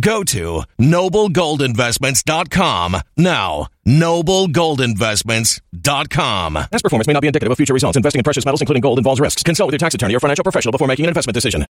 Go 0.00 0.24
to 0.24 0.64
noblegoldinvestments.com 0.80 2.96
now. 3.16 3.68
Noblegoldinvestments.com. 3.86 6.54
Past 6.54 6.82
performance 6.82 7.06
may 7.06 7.12
not 7.12 7.20
be 7.20 7.28
indicative 7.28 7.50
of 7.50 7.56
future 7.56 7.74
results. 7.74 7.96
Investing 7.96 8.20
in 8.20 8.24
precious 8.24 8.44
metals, 8.44 8.60
including 8.60 8.80
gold, 8.80 8.98
involves 8.98 9.20
risks. 9.20 9.42
Consult 9.42 9.68
with 9.68 9.74
your 9.74 9.78
tax 9.78 9.94
attorney 9.94 10.14
or 10.14 10.20
financial 10.20 10.42
professional 10.42 10.72
before 10.72 10.88
making 10.88 11.06
an 11.06 11.10
investment 11.10 11.34
decision. 11.34 11.64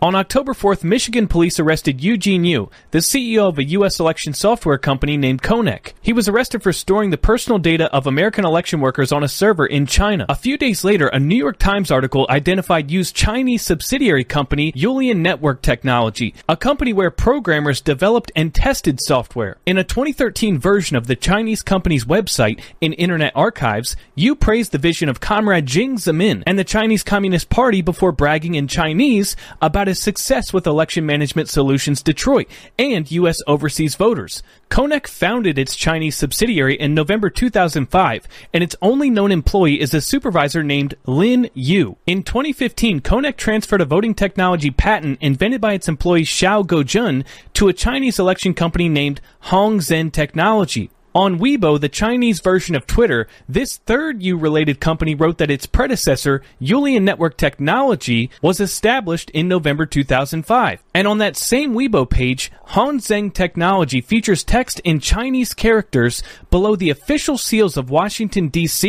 On 0.00 0.14
October 0.14 0.52
4th, 0.52 0.84
Michigan 0.84 1.26
police 1.26 1.58
arrested 1.58 2.00
Eugene 2.00 2.44
Yu, 2.44 2.70
the 2.92 2.98
CEO 2.98 3.48
of 3.48 3.58
a 3.58 3.64
U.S. 3.64 3.98
election 3.98 4.32
software 4.32 4.78
company 4.78 5.16
named 5.16 5.42
Konnech. 5.42 5.92
He 6.00 6.12
was 6.12 6.28
arrested 6.28 6.62
for 6.62 6.72
storing 6.72 7.10
the 7.10 7.18
personal 7.18 7.58
data 7.58 7.92
of 7.92 8.06
American 8.06 8.44
election 8.44 8.78
workers 8.78 9.10
on 9.10 9.24
a 9.24 9.28
server 9.28 9.66
in 9.66 9.86
China. 9.86 10.24
A 10.28 10.36
few 10.36 10.56
days 10.56 10.84
later, 10.84 11.08
a 11.08 11.18
New 11.18 11.34
York 11.34 11.58
Times 11.58 11.90
article 11.90 12.28
identified 12.30 12.92
Yu's 12.92 13.10
Chinese 13.10 13.62
subsidiary 13.62 14.22
company, 14.22 14.70
Yulian 14.70 15.16
Network 15.16 15.62
Technology, 15.62 16.32
a 16.48 16.56
company 16.56 16.92
where 16.92 17.10
programmers 17.10 17.80
developed 17.80 18.30
and 18.36 18.54
tested 18.54 19.00
software. 19.00 19.56
In 19.66 19.78
a 19.78 19.82
2013 19.82 20.60
version 20.60 20.96
of 20.96 21.08
the 21.08 21.16
Chinese 21.16 21.62
company's 21.62 22.04
website 22.04 22.60
in 22.80 22.92
Internet 22.92 23.32
Archives, 23.34 23.96
Yu 24.14 24.36
praised 24.36 24.70
the 24.70 24.78
vision 24.78 25.08
of 25.08 25.18
Comrade 25.18 25.66
Jiang 25.66 25.94
Zemin 25.94 26.44
and 26.46 26.56
the 26.56 26.62
Chinese 26.62 27.02
Communist 27.02 27.50
Party 27.50 27.82
before 27.82 28.12
bragging 28.12 28.54
in 28.54 28.68
Chinese 28.68 29.34
about 29.60 29.87
his 29.88 29.98
success 29.98 30.52
with 30.52 30.66
Election 30.66 31.04
Management 31.04 31.48
Solutions 31.48 32.02
Detroit 32.02 32.48
and 32.78 33.10
U.S. 33.10 33.38
overseas 33.46 33.96
voters. 33.96 34.42
Konnech 34.70 35.06
founded 35.06 35.58
its 35.58 35.74
Chinese 35.74 36.16
subsidiary 36.16 36.76
in 36.76 36.94
November 36.94 37.30
2005, 37.30 38.28
and 38.54 38.62
its 38.62 38.76
only 38.80 39.10
known 39.10 39.32
employee 39.32 39.80
is 39.80 39.92
a 39.94 40.00
supervisor 40.00 40.62
named 40.62 40.94
Lin 41.06 41.50
Yu. 41.54 41.96
In 42.06 42.22
2015, 42.22 43.00
Konnech 43.00 43.36
transferred 43.36 43.80
a 43.80 43.86
voting 43.86 44.14
technology 44.14 44.70
patent 44.70 45.18
invented 45.20 45.60
by 45.60 45.72
its 45.72 45.88
employee 45.88 46.22
Xiao 46.22 46.64
Guojun 46.64 47.24
to 47.54 47.68
a 47.68 47.72
Chinese 47.72 48.18
election 48.18 48.54
company 48.54 48.88
named 48.88 49.20
Hongzheng 49.44 50.12
Technology, 50.12 50.90
On 51.18 51.40
Weibo, 51.40 51.80
the 51.80 51.88
Chinese 51.88 52.38
version 52.38 52.76
of 52.76 52.86
Twitter, 52.86 53.26
this 53.48 53.78
third 53.78 54.22
Yu 54.22 54.36
related 54.36 54.78
company 54.78 55.16
wrote 55.16 55.38
that 55.38 55.50
its 55.50 55.66
predecessor, 55.66 56.42
Yulian 56.62 57.02
Network 57.02 57.36
Technology, 57.36 58.30
was 58.40 58.60
established 58.60 59.28
in 59.30 59.48
November 59.48 59.84
2005. 59.84 60.80
And 60.94 61.08
on 61.08 61.18
that 61.18 61.36
same 61.36 61.74
Weibo 61.74 62.08
page, 62.08 62.52
Hongzheng 62.68 63.34
Technology 63.34 64.00
features 64.00 64.44
text 64.44 64.78
in 64.84 65.00
Chinese 65.00 65.54
characters 65.54 66.22
below 66.52 66.76
the 66.76 66.90
official 66.90 67.36
seals 67.36 67.76
of 67.76 67.90
Washington, 67.90 68.46
D.C. 68.46 68.88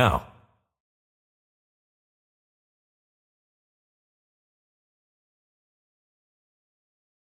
now. 0.00 0.29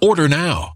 Order 0.00 0.28
now. 0.28 0.75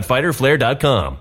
www.fighterflare.com. 0.01 1.17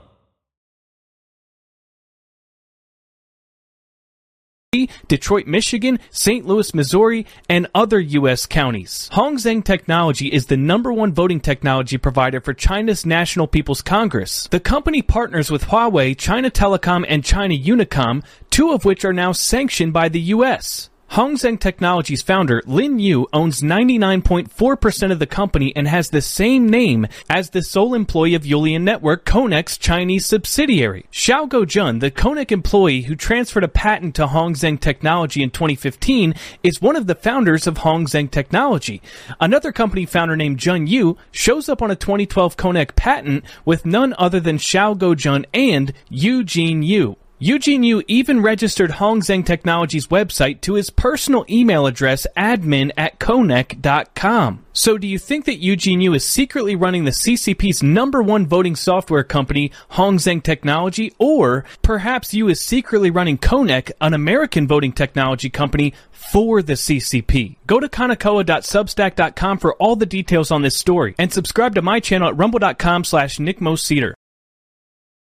Detroit, 5.08 5.48
Michigan, 5.48 5.98
St. 6.10 6.46
Louis, 6.46 6.72
Missouri, 6.72 7.26
and 7.48 7.66
other 7.74 7.98
U.S. 7.98 8.46
counties. 8.46 9.10
Hongzheng 9.12 9.64
Technology 9.64 10.28
is 10.28 10.46
the 10.46 10.56
number 10.56 10.92
one 10.92 11.12
voting 11.12 11.40
technology 11.40 11.98
provider 11.98 12.40
for 12.40 12.54
China's 12.54 13.04
National 13.04 13.48
People's 13.48 13.82
Congress. 13.82 14.46
The 14.52 14.60
company 14.60 15.02
partners 15.02 15.50
with 15.50 15.64
Huawei, 15.64 16.16
China 16.16 16.50
Telecom, 16.52 17.04
and 17.08 17.24
China 17.24 17.54
Unicom, 17.54 18.24
two 18.50 18.70
of 18.70 18.84
which 18.84 19.04
are 19.04 19.12
now 19.12 19.32
sanctioned 19.32 19.92
by 19.92 20.08
the 20.08 20.20
U.S. 20.20 20.88
Hongzheng 21.10 21.58
Technologies 21.58 22.22
founder 22.22 22.62
Lin 22.66 23.00
Yu 23.00 23.26
owns 23.32 23.62
99.4% 23.62 25.10
of 25.10 25.18
the 25.18 25.26
company 25.26 25.74
and 25.74 25.88
has 25.88 26.10
the 26.10 26.22
same 26.22 26.68
name 26.68 27.08
as 27.28 27.50
the 27.50 27.64
sole 27.64 27.94
employee 27.94 28.36
of 28.36 28.44
Yulian 28.44 28.82
Network, 28.82 29.24
Konnech's 29.24 29.76
Chinese 29.76 30.24
subsidiary. 30.24 31.06
Xiao 31.10 31.48
Guojun, 31.48 31.98
the 31.98 32.12
Konnech 32.12 32.52
employee 32.52 33.02
who 33.02 33.16
transferred 33.16 33.64
a 33.64 33.68
patent 33.68 34.14
to 34.14 34.28
Hongzheng 34.28 34.78
Technology 34.78 35.42
in 35.42 35.50
2015, 35.50 36.32
is 36.62 36.80
one 36.80 36.94
of 36.94 37.08
the 37.08 37.16
founders 37.16 37.66
of 37.66 37.78
Hongzheng 37.78 38.30
Technology. 38.30 39.02
Another 39.40 39.72
company 39.72 40.06
founder 40.06 40.36
named 40.36 40.60
Jun 40.60 40.86
Yu 40.86 41.18
shows 41.32 41.68
up 41.68 41.82
on 41.82 41.90
a 41.90 41.96
2012 41.96 42.56
Konnech 42.56 42.94
patent 42.94 43.44
with 43.64 43.84
none 43.84 44.14
other 44.16 44.38
than 44.38 44.58
Xiao 44.58 44.96
Guojun 44.96 45.44
and 45.52 45.92
Eugene 46.08 46.84
Yu. 46.84 47.16
Eugene 47.42 47.82
Yu 47.82 48.02
even 48.06 48.42
registered 48.42 48.90
Hongzheng 48.90 49.46
Technology's 49.46 50.08
website 50.08 50.60
to 50.60 50.74
his 50.74 50.90
personal 50.90 51.46
email 51.48 51.86
address 51.86 52.26
admin 52.36 52.90
at 52.98 53.18
Konnech.com. 53.18 54.66
So 54.74 54.98
do 54.98 55.06
you 55.06 55.18
think 55.18 55.46
that 55.46 55.56
Eugene 55.56 56.02
Yu 56.02 56.12
is 56.12 56.22
secretly 56.22 56.76
running 56.76 57.04
the 57.06 57.12
CCP's 57.12 57.82
number 57.82 58.22
one 58.22 58.46
voting 58.46 58.76
software 58.76 59.24
company, 59.24 59.72
Hongzheng 59.92 60.42
Technology, 60.42 61.14
or 61.18 61.64
perhaps 61.80 62.34
Yu 62.34 62.46
is 62.48 62.60
secretly 62.60 63.10
running 63.10 63.38
Konnech, 63.38 63.90
an 64.02 64.12
American 64.12 64.68
voting 64.68 64.92
technology 64.92 65.48
company, 65.48 65.94
for 66.10 66.60
the 66.60 66.74
CCP? 66.74 67.56
Go 67.66 67.80
to 67.80 67.88
kanekoa.substack.com 67.88 69.56
for 69.56 69.74
all 69.76 69.96
the 69.96 70.04
details 70.04 70.50
on 70.50 70.60
this 70.60 70.76
story 70.76 71.14
and 71.18 71.32
subscribe 71.32 71.74
to 71.76 71.80
my 71.80 72.00
channel 72.00 72.28
at 72.28 72.36
rumble.com 72.36 73.04
slash 73.04 73.40
Nick 73.40 73.62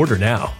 Order 0.00 0.16
now. 0.16 0.59